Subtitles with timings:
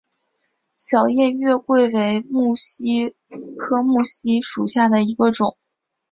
[0.79, 3.15] 小叶月桂为木犀
[3.59, 5.55] 科木犀属下的一个种。